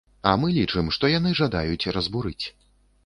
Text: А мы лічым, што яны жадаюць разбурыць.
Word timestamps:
А 0.29 0.31
мы 0.43 0.47
лічым, 0.55 0.89
што 0.95 1.11
яны 1.11 1.35
жадаюць 1.41 1.91
разбурыць. 1.99 2.45